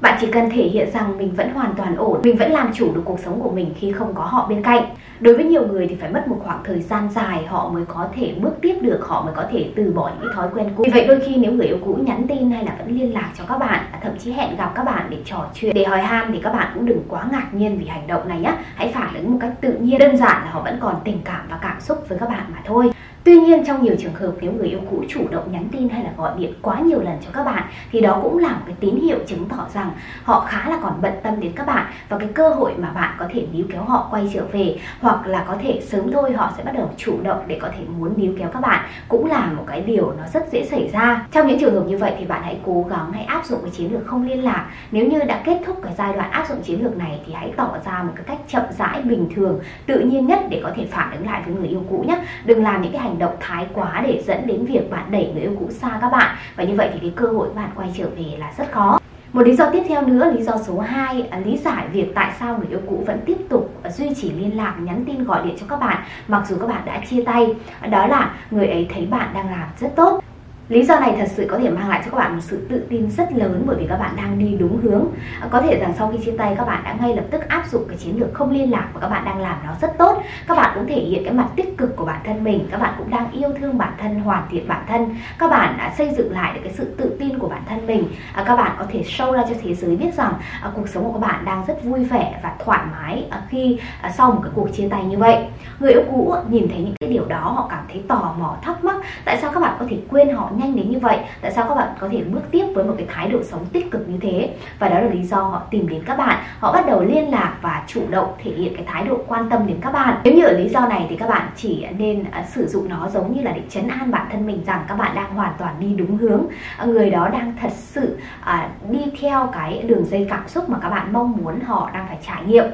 bạn 0.00 0.18
chỉ 0.20 0.26
cần 0.32 0.50
thể 0.50 0.62
hiện 0.62 0.90
rằng 0.90 1.18
mình 1.18 1.34
vẫn 1.36 1.50
hoàn 1.50 1.74
toàn 1.74 1.96
ổn, 1.96 2.20
mình 2.24 2.36
vẫn 2.36 2.50
làm 2.50 2.72
chủ 2.74 2.94
được 2.94 3.02
cuộc 3.04 3.20
sống 3.20 3.40
của 3.40 3.50
mình 3.50 3.74
khi 3.78 3.92
không 3.92 4.14
có 4.14 4.24
họ 4.24 4.46
bên 4.48 4.62
cạnh. 4.62 4.82
Đối 5.20 5.34
với 5.34 5.44
nhiều 5.44 5.66
người 5.66 5.86
thì 5.86 5.94
phải 5.94 6.10
mất 6.10 6.28
một 6.28 6.40
khoảng 6.44 6.60
thời 6.64 6.80
gian 6.80 7.08
dài 7.10 7.44
họ 7.48 7.68
mới 7.68 7.84
có 7.84 8.08
thể 8.14 8.34
bước 8.40 8.52
tiếp 8.62 8.74
được, 8.82 9.00
họ 9.06 9.22
mới 9.24 9.34
có 9.34 9.44
thể 9.50 9.70
từ 9.76 9.92
bỏ 9.92 10.08
những 10.08 10.28
cái 10.28 10.34
thói 10.34 10.48
quen 10.54 10.70
cũ. 10.76 10.84
Vì 10.86 10.90
vậy 10.90 11.06
đôi 11.06 11.20
khi 11.26 11.36
nếu 11.36 11.52
người 11.52 11.66
yêu 11.66 11.78
cũ 11.84 11.98
nhắn 12.06 12.26
tin 12.28 12.50
hay 12.50 12.64
là 12.64 12.74
vẫn 12.78 12.98
liên 12.98 13.14
lạc 13.14 13.30
cho 13.38 13.44
các 13.48 13.58
bạn, 13.58 13.84
thậm 14.02 14.12
chí 14.18 14.32
hẹn 14.32 14.56
gặp 14.56 14.72
các 14.74 14.84
bạn 14.84 15.06
để 15.10 15.18
trò 15.24 15.46
chuyện, 15.54 15.74
để 15.74 15.84
hỏi 15.84 16.00
han 16.00 16.32
thì 16.32 16.40
các 16.42 16.52
bạn 16.52 16.70
cũng 16.74 16.86
đừng 16.86 17.02
quá 17.08 17.26
ngạc 17.32 17.54
nhiên 17.54 17.78
vì 17.78 17.86
hành 17.86 18.06
động 18.06 18.28
này 18.28 18.40
nhé. 18.40 18.54
Hãy 18.74 18.92
phản 18.94 19.14
ứng 19.14 19.32
một 19.32 19.38
cách 19.40 19.52
tự 19.60 19.72
nhiên, 19.72 19.98
đơn 19.98 20.16
giản 20.16 20.42
là 20.44 20.50
họ 20.50 20.60
vẫn 20.60 20.78
còn 20.80 20.94
tình 21.04 21.18
cảm 21.24 21.40
và 21.50 21.58
cảm 21.62 21.80
xúc 21.80 22.04
với 22.08 22.18
các 22.18 22.28
bạn 22.28 22.44
mà 22.52 22.58
thôi. 22.64 22.90
Tuy 23.26 23.36
nhiên 23.36 23.64
trong 23.64 23.84
nhiều 23.84 23.94
trường 23.98 24.14
hợp 24.14 24.32
nếu 24.40 24.52
người 24.52 24.68
yêu 24.68 24.80
cũ 24.90 25.04
chủ 25.08 25.20
động 25.30 25.52
nhắn 25.52 25.68
tin 25.72 25.88
hay 25.88 26.04
là 26.04 26.10
gọi 26.16 26.32
điện 26.38 26.52
quá 26.62 26.80
nhiều 26.80 27.00
lần 27.00 27.14
cho 27.24 27.30
các 27.32 27.44
bạn 27.44 27.62
thì 27.92 28.00
đó 28.00 28.20
cũng 28.22 28.38
là 28.38 28.48
một 28.48 28.62
cái 28.66 28.74
tín 28.80 28.96
hiệu 28.96 29.18
chứng 29.26 29.48
tỏ 29.48 29.66
rằng 29.74 29.90
họ 30.24 30.46
khá 30.48 30.70
là 30.70 30.78
còn 30.82 30.92
bận 31.02 31.12
tâm 31.22 31.40
đến 31.40 31.52
các 31.56 31.66
bạn 31.66 31.86
và 32.08 32.18
cái 32.18 32.28
cơ 32.34 32.48
hội 32.48 32.72
mà 32.78 32.90
bạn 32.90 33.16
có 33.18 33.26
thể 33.32 33.46
níu 33.52 33.64
kéo 33.72 33.82
họ 33.82 34.08
quay 34.10 34.30
trở 34.34 34.44
về 34.52 34.78
hoặc 35.00 35.26
là 35.26 35.44
có 35.48 35.56
thể 35.62 35.80
sớm 35.86 36.12
thôi 36.12 36.32
họ 36.32 36.52
sẽ 36.56 36.62
bắt 36.62 36.74
đầu 36.74 36.90
chủ 36.96 37.18
động 37.22 37.38
để 37.46 37.58
có 37.62 37.68
thể 37.68 37.84
muốn 37.98 38.12
níu 38.16 38.32
kéo 38.38 38.48
các 38.52 38.60
bạn 38.60 38.84
cũng 39.08 39.26
là 39.26 39.52
một 39.56 39.64
cái 39.66 39.80
điều 39.80 40.12
nó 40.18 40.24
rất 40.32 40.52
dễ 40.52 40.64
xảy 40.64 40.90
ra. 40.92 41.26
Trong 41.32 41.46
những 41.46 41.60
trường 41.60 41.74
hợp 41.74 41.84
như 41.86 41.98
vậy 41.98 42.12
thì 42.18 42.24
bạn 42.24 42.42
hãy 42.42 42.58
cố 42.66 42.86
gắng 42.90 43.12
hãy 43.12 43.24
áp 43.24 43.44
dụng 43.44 43.60
cái 43.62 43.70
chiến 43.70 43.92
lược 43.92 44.06
không 44.06 44.28
liên 44.28 44.44
lạc. 44.44 44.66
Nếu 44.90 45.06
như 45.06 45.18
đã 45.18 45.42
kết 45.44 45.62
thúc 45.66 45.80
cái 45.82 45.92
giai 45.98 46.12
đoạn 46.12 46.30
áp 46.30 46.48
dụng 46.48 46.62
chiến 46.62 46.84
lược 46.84 46.96
này 46.96 47.20
thì 47.26 47.32
hãy 47.32 47.52
tỏ 47.56 47.76
ra 47.84 48.02
một 48.02 48.12
cái 48.16 48.24
cách 48.26 48.38
chậm 48.48 48.64
rãi 48.78 49.02
bình 49.02 49.28
thường, 49.36 49.60
tự 49.86 50.00
nhiên 50.00 50.26
nhất 50.26 50.40
để 50.50 50.60
có 50.64 50.70
thể 50.76 50.86
phản 50.90 51.12
ứng 51.12 51.26
lại 51.26 51.42
với 51.46 51.54
người 51.54 51.68
yêu 51.68 51.82
cũ 51.90 52.04
nhé. 52.08 52.18
Đừng 52.44 52.62
làm 52.62 52.82
những 52.82 52.92
cái 52.92 53.00
hành 53.00 53.15
động 53.18 53.36
thái 53.40 53.66
quá 53.74 54.02
để 54.06 54.22
dẫn 54.26 54.46
đến 54.46 54.64
việc 54.64 54.90
bạn 54.90 55.10
đẩy 55.10 55.30
người 55.32 55.42
yêu 55.42 55.52
cũ 55.60 55.66
xa 55.70 55.98
các 56.00 56.08
bạn. 56.12 56.36
Và 56.56 56.64
như 56.64 56.74
vậy 56.74 56.90
thì 56.92 56.98
cái 57.00 57.12
cơ 57.16 57.26
hội 57.26 57.48
bạn 57.54 57.70
quay 57.76 57.92
trở 57.96 58.06
về 58.16 58.36
là 58.38 58.52
rất 58.58 58.72
khó. 58.72 58.98
Một 59.32 59.42
lý 59.42 59.56
do 59.56 59.70
tiếp 59.70 59.82
theo 59.88 60.02
nữa, 60.02 60.32
lý 60.32 60.42
do 60.42 60.52
số 60.66 60.78
2, 60.78 61.22
à, 61.30 61.38
lý 61.38 61.56
giải 61.56 61.86
việc 61.92 62.12
tại 62.14 62.32
sao 62.40 62.58
người 62.58 62.66
yêu 62.70 62.80
cũ 62.88 63.02
vẫn 63.06 63.20
tiếp 63.26 63.36
tục 63.48 63.74
à, 63.82 63.90
duy 63.90 64.14
trì 64.14 64.30
liên 64.30 64.56
lạc, 64.56 64.74
nhắn 64.80 65.04
tin 65.06 65.24
gọi 65.24 65.46
điện 65.46 65.56
cho 65.60 65.66
các 65.68 65.80
bạn 65.80 66.04
mặc 66.28 66.42
dù 66.48 66.56
các 66.60 66.66
bạn 66.66 66.82
đã 66.86 67.00
chia 67.10 67.22
tay. 67.22 67.54
Đó 67.90 68.06
là 68.06 68.34
người 68.50 68.66
ấy 68.66 68.88
thấy 68.94 69.06
bạn 69.06 69.30
đang 69.34 69.50
làm 69.50 69.68
rất 69.80 69.96
tốt. 69.96 70.25
Lý 70.68 70.84
do 70.84 71.00
này 71.00 71.14
thật 71.18 71.28
sự 71.28 71.46
có 71.50 71.58
thể 71.58 71.70
mang 71.70 71.88
lại 71.88 72.02
cho 72.04 72.10
các 72.10 72.16
bạn 72.16 72.34
một 72.34 72.40
sự 72.40 72.66
tự 72.68 72.86
tin 72.88 73.10
rất 73.10 73.32
lớn 73.32 73.62
bởi 73.66 73.76
vì 73.76 73.86
các 73.88 73.96
bạn 73.96 74.16
đang 74.16 74.38
đi 74.38 74.56
đúng 74.58 74.80
hướng. 74.82 75.06
À, 75.40 75.48
có 75.50 75.60
thể 75.60 75.78
rằng 75.80 75.92
sau 75.98 76.12
khi 76.12 76.24
chia 76.24 76.36
tay 76.38 76.54
các 76.56 76.64
bạn 76.64 76.84
đã 76.84 76.96
ngay 77.00 77.16
lập 77.16 77.24
tức 77.30 77.48
áp 77.48 77.66
dụng 77.70 77.84
cái 77.88 77.96
chiến 77.96 78.20
lược 78.20 78.34
không 78.34 78.50
liên 78.50 78.70
lạc 78.70 78.88
và 78.94 79.00
các 79.00 79.08
bạn 79.08 79.24
đang 79.24 79.38
làm 79.38 79.56
nó 79.66 79.72
rất 79.80 79.98
tốt. 79.98 80.22
Các 80.46 80.54
bạn 80.56 80.72
cũng 80.74 80.86
thể 80.86 81.00
hiện 81.00 81.24
cái 81.24 81.32
mặt 81.32 81.48
tích 81.56 81.78
cực 81.78 81.96
của 81.96 82.04
bản 82.04 82.20
thân 82.24 82.44
mình, 82.44 82.68
các 82.70 82.80
bạn 82.80 82.94
cũng 82.98 83.10
đang 83.10 83.32
yêu 83.32 83.50
thương 83.60 83.78
bản 83.78 83.92
thân, 83.98 84.20
hoàn 84.20 84.42
thiện 84.50 84.68
bản 84.68 84.84
thân. 84.88 85.16
Các 85.38 85.50
bạn 85.50 85.74
đã 85.78 85.94
xây 85.98 86.14
dựng 86.16 86.32
lại 86.32 86.54
được 86.54 86.60
cái 86.64 86.72
sự 86.72 86.94
tự 86.96 87.16
tin 87.18 87.38
của 87.38 87.48
bản 87.48 87.62
thân 87.68 87.86
mình. 87.86 88.04
À, 88.34 88.44
các 88.46 88.56
bạn 88.56 88.72
có 88.78 88.84
thể 88.92 89.02
show 89.02 89.32
ra 89.32 89.42
cho 89.48 89.54
thế 89.62 89.74
giới 89.74 89.96
biết 89.96 90.14
rằng 90.14 90.32
à, 90.62 90.70
cuộc 90.74 90.88
sống 90.88 91.04
của 91.04 91.12
các 91.12 91.28
bạn 91.28 91.44
đang 91.44 91.64
rất 91.66 91.84
vui 91.84 92.04
vẻ 92.04 92.40
và 92.42 92.52
thoải 92.64 92.80
mái 92.92 93.28
khi 93.48 93.78
sau 94.16 94.30
một 94.30 94.40
cái 94.42 94.52
cuộc 94.54 94.68
chia 94.72 94.88
tay 94.88 95.04
như 95.04 95.18
vậy. 95.18 95.46
Người 95.80 95.92
yêu 95.92 96.02
cũ 96.10 96.34
nhìn 96.50 96.68
thấy 96.68 96.78
những 96.78 96.94
cái 97.00 97.10
điều 97.10 97.24
đó 97.24 97.52
họ 97.56 97.66
cảm 97.70 97.84
thấy 97.92 98.02
tò 98.08 98.34
mò 98.38 98.56
thắc 98.62 98.84
mắc 98.84 98.96
tại 99.24 99.38
sao 99.42 99.50
các 99.52 99.60
bạn 99.60 99.76
có 99.78 99.86
thể 99.88 99.98
quên 100.08 100.34
họ 100.34 100.50
nhanh 100.58 100.76
đến 100.76 100.90
như 100.90 100.98
vậy? 100.98 101.18
Tại 101.40 101.52
sao 101.52 101.64
các 101.68 101.74
bạn 101.74 101.88
có 101.98 102.08
thể 102.08 102.22
bước 102.22 102.42
tiếp 102.50 102.66
với 102.74 102.84
một 102.84 102.94
cái 102.98 103.06
thái 103.10 103.28
độ 103.28 103.38
sống 103.42 103.66
tích 103.72 103.90
cực 103.90 104.08
như 104.08 104.18
thế? 104.22 104.50
Và 104.78 104.88
đó 104.88 105.00
là 105.00 105.08
lý 105.08 105.22
do 105.22 105.36
họ 105.36 105.62
tìm 105.70 105.88
đến 105.88 106.02
các 106.06 106.18
bạn. 106.18 106.38
Họ 106.58 106.72
bắt 106.72 106.86
đầu 106.86 107.02
liên 107.02 107.30
lạc 107.30 107.54
và 107.62 107.82
chủ 107.86 108.02
động 108.10 108.34
thể 108.44 108.50
hiện 108.50 108.76
cái 108.76 108.84
thái 108.86 109.04
độ 109.04 109.18
quan 109.26 109.50
tâm 109.50 109.66
đến 109.66 109.76
các 109.80 109.92
bạn. 109.92 110.20
Nếu 110.24 110.34
như 110.34 110.44
ở 110.44 110.58
lý 110.58 110.68
do 110.68 110.80
này 110.80 111.06
thì 111.10 111.16
các 111.16 111.28
bạn 111.28 111.48
chỉ 111.56 111.86
nên 111.98 112.24
à, 112.30 112.44
sử 112.48 112.66
dụng 112.66 112.88
nó 112.88 113.08
giống 113.08 113.36
như 113.36 113.42
là 113.42 113.52
để 113.52 113.62
chấn 113.68 113.88
an 113.88 114.10
bản 114.10 114.26
thân 114.32 114.46
mình 114.46 114.62
rằng 114.66 114.84
các 114.88 114.94
bạn 114.98 115.14
đang 115.14 115.34
hoàn 115.34 115.52
toàn 115.58 115.74
đi 115.80 115.94
đúng 115.96 116.16
hướng. 116.18 116.46
À, 116.76 116.84
người 116.84 117.10
đó 117.10 117.28
đang 117.28 117.56
thật 117.60 117.72
sự 117.72 118.18
à, 118.40 118.68
đi 118.90 119.04
theo 119.20 119.48
cái 119.52 119.82
đường 119.82 120.04
dây 120.04 120.26
cảm 120.30 120.48
xúc 120.48 120.68
mà 120.68 120.78
các 120.82 120.88
bạn 120.88 121.12
mong 121.12 121.32
muốn 121.36 121.60
họ 121.60 121.90
đang 121.94 122.06
phải 122.08 122.18
trải 122.26 122.42
nghiệm. 122.46 122.64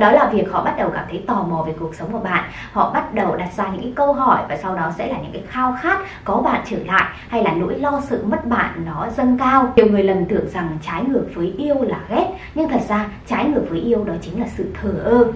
Đó 0.00 0.12
là 0.12 0.30
việc 0.32 0.52
họ 0.52 0.64
bắt 0.64 0.74
đầu 0.78 0.90
cảm 0.94 1.04
thấy 1.10 1.24
tò 1.26 1.46
mò 1.50 1.62
về 1.66 1.74
cuộc 1.80 1.94
sống 1.94 2.12
của 2.12 2.18
bạn. 2.18 2.44
Họ 2.72 2.90
bắt 2.90 3.14
đầu 3.14 3.36
đặt 3.36 3.52
ra 3.56 3.64
những 3.72 3.82
cái 3.82 3.92
câu 3.96 4.12
hỏi 4.12 4.42
và 4.48 4.56
sau 4.56 4.74
đó 4.74 4.92
sẽ 4.98 5.06
là 5.06 5.16
những 5.22 5.32
cái 5.32 5.42
khao 5.48 5.76
khát 5.80 5.98
có 6.24 6.36
bạn 6.36 6.60
trở 6.70 6.76
lại 6.86 7.04
hay 7.28 7.42
là 7.42 7.52
nỗi 7.52 7.78
lo 7.78 8.00
sự 8.08 8.24
mất 8.24 8.46
bạn 8.46 8.84
nó 8.86 9.08
dâng 9.16 9.38
cao. 9.38 9.72
Nhiều 9.76 9.86
người 9.86 10.02
lầm 10.02 10.24
tưởng 10.24 10.48
rằng 10.48 10.78
trái 10.82 11.04
ngược 11.08 11.26
với 11.34 11.54
yêu 11.58 11.82
là 11.82 12.00
ghét, 12.10 12.26
nhưng 12.54 12.68
thật 12.68 12.80
ra 12.88 13.08
trái 13.26 13.44
ngược 13.44 13.64
với 13.70 13.80
yêu 13.80 14.04
đó 14.04 14.14
chính 14.22 14.40
là 14.40 14.46
sự 14.56 14.66
thờ 14.82 14.90
ơ 15.04 15.32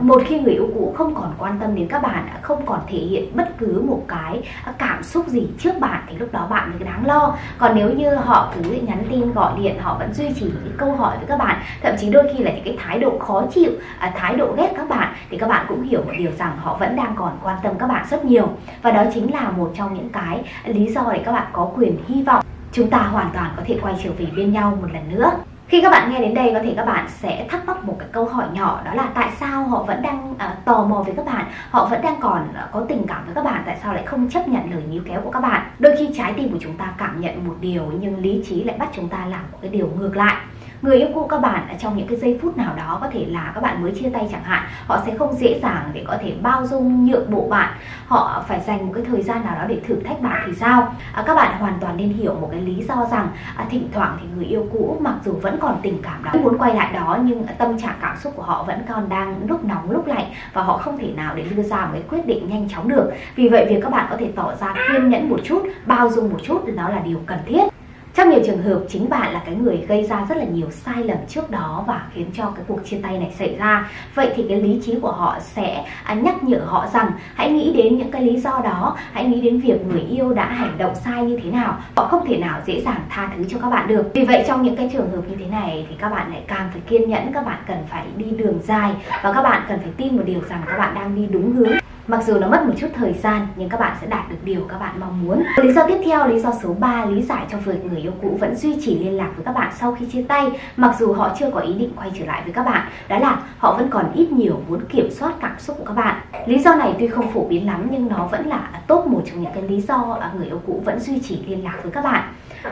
một 0.00 0.22
khi 0.26 0.40
người 0.40 0.52
yêu 0.52 0.70
cũ 0.74 0.94
không 0.98 1.14
còn 1.14 1.34
quan 1.38 1.58
tâm 1.58 1.74
đến 1.74 1.88
các 1.88 2.02
bạn, 2.02 2.28
không 2.42 2.66
còn 2.66 2.80
thể 2.88 2.98
hiện 2.98 3.36
bất 3.36 3.58
cứ 3.58 3.82
một 3.86 4.02
cái 4.08 4.42
cảm 4.78 5.02
xúc 5.02 5.28
gì 5.28 5.48
trước 5.58 5.78
bạn, 5.80 6.02
thì 6.08 6.16
lúc 6.16 6.32
đó 6.32 6.46
bạn 6.50 6.70
mới 6.70 6.88
đáng 6.88 7.06
lo. 7.06 7.36
Còn 7.58 7.72
nếu 7.74 7.90
như 7.90 8.14
họ 8.14 8.52
cứ 8.54 8.70
nhắn 8.70 9.04
tin, 9.10 9.32
gọi 9.32 9.52
điện, 9.58 9.78
họ 9.80 9.96
vẫn 9.98 10.14
duy 10.14 10.32
trì 10.34 10.46
những 10.64 10.74
câu 10.76 10.92
hỏi 10.92 11.16
với 11.16 11.26
các 11.26 11.38
bạn, 11.38 11.62
thậm 11.82 11.94
chí 12.00 12.10
đôi 12.10 12.24
khi 12.36 12.44
là 12.44 12.52
những 12.52 12.64
cái 12.64 12.76
thái 12.78 12.98
độ 12.98 13.18
khó 13.18 13.44
chịu 13.54 13.72
à, 13.98 14.12
thái 14.16 14.36
độ 14.36 14.54
ghét 14.56 14.72
các 14.76 14.88
bạn, 14.88 15.14
thì 15.30 15.38
các 15.38 15.48
bạn 15.48 15.66
cũng 15.68 15.82
hiểu 15.82 16.02
một 16.06 16.12
điều 16.18 16.30
rằng 16.38 16.56
họ 16.56 16.76
vẫn 16.80 16.96
đang 16.96 17.14
còn 17.16 17.38
quan 17.42 17.56
tâm 17.62 17.74
các 17.78 17.86
bạn 17.86 18.06
rất 18.10 18.24
nhiều. 18.24 18.48
Và 18.82 18.90
đó 18.90 19.04
chính 19.14 19.34
là 19.34 19.50
một 19.50 19.72
trong 19.76 19.94
những 19.94 20.08
cái 20.08 20.42
lý 20.64 20.86
do 20.86 21.10
để 21.12 21.22
các 21.24 21.32
bạn 21.32 21.46
có 21.52 21.70
quyền 21.76 21.96
hy 22.08 22.22
vọng 22.22 22.44
chúng 22.72 22.90
ta 22.90 22.98
hoàn 22.98 23.30
toàn 23.34 23.50
có 23.56 23.62
thể 23.66 23.78
quay 23.82 23.94
trở 24.04 24.10
về 24.18 24.26
bên 24.36 24.52
nhau 24.52 24.78
một 24.80 24.88
lần 24.92 25.18
nữa 25.18 25.30
khi 25.70 25.80
các 25.80 25.90
bạn 25.90 26.10
nghe 26.10 26.20
đến 26.20 26.34
đây 26.34 26.50
có 26.54 26.60
thể 26.62 26.72
các 26.76 26.84
bạn 26.84 27.06
sẽ 27.08 27.46
thắc 27.50 27.66
mắc 27.66 27.84
một 27.84 27.96
cái 27.98 28.08
câu 28.12 28.24
hỏi 28.24 28.46
nhỏ 28.52 28.80
đó 28.84 28.94
là 28.94 29.08
tại 29.14 29.30
sao 29.40 29.64
họ 29.64 29.82
vẫn 29.82 30.02
đang 30.02 30.32
uh, 30.32 30.64
tò 30.64 30.84
mò 30.84 31.02
với 31.02 31.14
các 31.16 31.26
bạn? 31.26 31.44
Họ 31.70 31.88
vẫn 31.90 32.02
đang 32.02 32.20
còn 32.20 32.48
uh, 32.48 32.72
có 32.72 32.84
tình 32.88 33.02
cảm 33.08 33.24
với 33.24 33.34
các 33.34 33.44
bạn 33.44 33.62
tại 33.66 33.78
sao 33.82 33.94
lại 33.94 34.02
không 34.06 34.28
chấp 34.28 34.48
nhận 34.48 34.70
lời 34.72 34.82
níu 34.90 35.02
kéo 35.06 35.20
của 35.20 35.30
các 35.30 35.40
bạn? 35.40 35.70
Đôi 35.78 35.96
khi 35.98 36.08
trái 36.16 36.32
tim 36.36 36.52
của 36.52 36.58
chúng 36.60 36.76
ta 36.76 36.92
cảm 36.98 37.20
nhận 37.20 37.48
một 37.48 37.54
điều 37.60 37.92
nhưng 38.00 38.18
lý 38.18 38.42
trí 38.48 38.64
lại 38.64 38.76
bắt 38.78 38.88
chúng 38.96 39.08
ta 39.08 39.26
làm 39.26 39.40
một 39.52 39.58
cái 39.62 39.70
điều 39.70 39.90
ngược 39.98 40.16
lại 40.16 40.36
người 40.82 40.96
yêu 40.96 41.08
cũ 41.14 41.26
các 41.26 41.38
bạn 41.38 41.76
trong 41.78 41.96
những 41.96 42.06
cái 42.06 42.16
giây 42.16 42.38
phút 42.42 42.56
nào 42.56 42.74
đó 42.76 42.98
có 43.00 43.08
thể 43.12 43.26
là 43.28 43.52
các 43.54 43.60
bạn 43.60 43.82
mới 43.82 43.92
chia 43.92 44.08
tay 44.10 44.28
chẳng 44.32 44.44
hạn 44.44 44.62
họ 44.86 45.02
sẽ 45.06 45.16
không 45.16 45.34
dễ 45.34 45.60
dàng 45.62 45.90
để 45.92 46.04
có 46.06 46.16
thể 46.22 46.34
bao 46.42 46.66
dung 46.66 47.06
nhượng 47.06 47.30
bộ 47.30 47.46
bạn. 47.50 47.72
Họ 48.06 48.44
phải 48.48 48.60
dành 48.60 48.86
một 48.86 48.92
cái 48.94 49.04
thời 49.04 49.22
gian 49.22 49.44
nào 49.44 49.54
đó 49.54 49.64
để 49.68 49.80
thử 49.86 49.96
thách 50.00 50.20
bạn 50.20 50.42
thì 50.46 50.52
sao? 50.54 50.94
À, 51.12 51.22
các 51.26 51.34
bạn 51.34 51.58
hoàn 51.58 51.74
toàn 51.80 51.96
nên 51.96 52.08
hiểu 52.08 52.34
một 52.40 52.48
cái 52.52 52.60
lý 52.60 52.84
do 52.88 53.06
rằng 53.10 53.28
à, 53.56 53.66
thỉnh 53.70 53.88
thoảng 53.92 54.18
thì 54.20 54.26
người 54.36 54.44
yêu 54.44 54.66
cũ 54.72 54.96
mặc 55.00 55.14
dù 55.24 55.32
vẫn 55.32 55.58
còn 55.60 55.76
tình 55.82 55.98
cảm 56.02 56.24
đó 56.24 56.30
muốn 56.42 56.58
quay 56.58 56.74
lại 56.74 56.92
đó 56.92 57.18
nhưng 57.24 57.44
tâm 57.58 57.78
trạng 57.78 57.96
cảm 58.00 58.16
xúc 58.16 58.32
của 58.36 58.42
họ 58.42 58.62
vẫn 58.62 58.82
còn 58.88 59.08
đang 59.08 59.48
lúc 59.48 59.64
nóng 59.64 59.90
lúc 59.90 60.06
lạnh 60.06 60.26
và 60.52 60.62
họ 60.62 60.78
không 60.78 60.98
thể 60.98 61.12
nào 61.16 61.34
để 61.34 61.44
đưa 61.56 61.62
ra 61.62 61.84
một 61.84 61.90
cái 61.92 62.02
quyết 62.10 62.26
định 62.26 62.48
nhanh 62.48 62.68
chóng 62.68 62.88
được. 62.88 63.12
Vì 63.34 63.48
vậy 63.48 63.66
việc 63.68 63.80
các 63.82 63.90
bạn 63.90 64.06
có 64.10 64.16
thể 64.16 64.32
tỏ 64.36 64.54
ra 64.60 64.74
kiên 64.88 65.08
nhẫn 65.08 65.30
một 65.30 65.40
chút 65.44 65.62
bao 65.86 66.10
dung 66.10 66.30
một 66.30 66.38
chút 66.42 66.64
đó 66.76 66.88
là 66.88 66.98
điều 66.98 67.20
cần 67.26 67.38
thiết 67.46 67.79
trong 68.20 68.30
nhiều 68.30 68.40
trường 68.46 68.62
hợp, 68.62 68.80
chính 68.88 69.08
bạn 69.08 69.32
là 69.32 69.42
cái 69.46 69.54
người 69.54 69.76
gây 69.88 70.04
ra 70.04 70.26
rất 70.28 70.38
là 70.38 70.44
nhiều 70.44 70.70
sai 70.70 71.04
lầm 71.04 71.16
trước 71.28 71.50
đó 71.50 71.84
và 71.86 72.02
khiến 72.14 72.26
cho 72.34 72.46
cái 72.56 72.64
cuộc 72.68 72.80
chia 72.84 72.98
tay 73.02 73.18
này 73.18 73.32
xảy 73.38 73.56
ra. 73.56 73.90
Vậy 74.14 74.30
thì 74.36 74.44
cái 74.48 74.62
lý 74.62 74.80
trí 74.84 74.94
của 75.00 75.12
họ 75.12 75.36
sẽ 75.40 75.84
à, 76.04 76.14
nhắc 76.14 76.44
nhở 76.44 76.58
họ 76.66 76.86
rằng 76.92 77.12
hãy 77.34 77.50
nghĩ 77.50 77.72
đến 77.72 77.98
những 77.98 78.10
cái 78.10 78.22
lý 78.22 78.40
do 78.40 78.60
đó, 78.64 78.96
hãy 79.12 79.24
nghĩ 79.24 79.40
đến 79.40 79.60
việc 79.60 79.86
người 79.86 80.00
yêu 80.00 80.32
đã 80.32 80.44
hành 80.44 80.78
động 80.78 80.94
sai 81.04 81.24
như 81.24 81.38
thế 81.42 81.50
nào. 81.50 81.78
Họ 81.96 82.06
không 82.06 82.26
thể 82.26 82.36
nào 82.36 82.60
dễ 82.66 82.80
dàng 82.80 83.00
tha 83.08 83.30
thứ 83.36 83.44
cho 83.48 83.58
các 83.58 83.70
bạn 83.70 83.88
được. 83.88 84.10
Vì 84.14 84.24
vậy 84.24 84.44
trong 84.46 84.62
những 84.62 84.76
cái 84.76 84.90
trường 84.92 85.10
hợp 85.10 85.22
như 85.28 85.36
thế 85.36 85.46
này 85.46 85.86
thì 85.88 85.96
các 85.98 86.08
bạn 86.08 86.30
lại 86.30 86.42
càng 86.46 86.68
phải 86.72 86.82
kiên 86.88 87.10
nhẫn, 87.10 87.32
các 87.32 87.46
bạn 87.46 87.58
cần 87.66 87.78
phải 87.88 88.04
đi 88.16 88.30
đường 88.30 88.58
dài 88.62 88.92
và 89.22 89.32
các 89.32 89.42
bạn 89.42 89.62
cần 89.68 89.78
phải 89.78 89.92
tin 89.96 90.16
một 90.16 90.22
điều 90.26 90.40
rằng 90.48 90.62
các 90.66 90.78
bạn 90.78 90.94
đang 90.94 91.16
đi 91.16 91.26
đúng 91.26 91.52
hướng. 91.52 91.89
Mặc 92.10 92.24
dù 92.26 92.38
nó 92.38 92.48
mất 92.48 92.66
một 92.66 92.72
chút 92.78 92.86
thời 92.94 93.12
gian 93.12 93.46
nhưng 93.56 93.68
các 93.68 93.80
bạn 93.80 93.96
sẽ 94.00 94.06
đạt 94.06 94.30
được 94.30 94.36
điều 94.44 94.60
các 94.68 94.78
bạn 94.78 95.00
mong 95.00 95.22
muốn. 95.26 95.42
Lý 95.56 95.72
do 95.72 95.86
tiếp 95.86 95.98
theo, 96.04 96.28
lý 96.28 96.38
do 96.38 96.52
số 96.62 96.74
3 96.74 97.04
lý 97.04 97.22
giải 97.22 97.46
cho 97.50 97.58
việc 97.58 97.84
người 97.84 98.00
yêu 98.00 98.12
cũ 98.22 98.36
vẫn 98.40 98.56
duy 98.56 98.76
trì 98.80 98.98
liên 98.98 99.16
lạc 99.16 99.30
với 99.36 99.44
các 99.44 99.52
bạn 99.52 99.72
sau 99.78 99.94
khi 99.94 100.06
chia 100.06 100.22
tay 100.22 100.50
mặc 100.76 100.96
dù 100.98 101.12
họ 101.12 101.36
chưa 101.38 101.50
có 101.50 101.60
ý 101.60 101.72
định 101.72 101.92
quay 101.96 102.10
trở 102.18 102.24
lại 102.24 102.42
với 102.44 102.52
các 102.52 102.62
bạn. 102.62 102.88
Đó 103.08 103.18
là 103.18 103.42
họ 103.58 103.76
vẫn 103.76 103.88
còn 103.90 104.12
ít 104.14 104.32
nhiều 104.32 104.60
muốn 104.68 104.80
kiểm 104.88 105.10
soát 105.10 105.32
cảm 105.40 105.58
xúc 105.58 105.76
của 105.78 105.84
các 105.84 105.94
bạn. 105.94 106.20
Lý 106.46 106.58
do 106.58 106.74
này 106.74 106.94
tuy 106.98 107.06
không 107.06 107.32
phổ 107.32 107.46
biến 107.48 107.66
lắm 107.66 107.88
nhưng 107.90 108.08
nó 108.08 108.28
vẫn 108.32 108.46
là 108.46 108.70
top 108.86 109.06
một 109.06 109.22
trong 109.26 109.42
những 109.42 109.52
cái 109.54 109.62
lý 109.62 109.80
do 109.80 110.18
người 110.36 110.46
yêu 110.46 110.60
cũ 110.66 110.82
vẫn 110.84 111.00
duy 111.00 111.20
trì 111.20 111.42
liên 111.46 111.64
lạc 111.64 111.78
với 111.82 111.92
các 111.92 112.04
bạn 112.04 112.22